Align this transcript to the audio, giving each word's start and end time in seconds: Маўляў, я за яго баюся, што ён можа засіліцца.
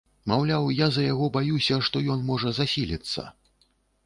Маўляў, 0.29 0.63
я 0.79 0.87
за 0.95 1.03
яго 1.07 1.27
баюся, 1.35 1.77
што 1.89 2.01
ён 2.15 2.25
можа 2.31 2.49
засіліцца. 2.61 3.29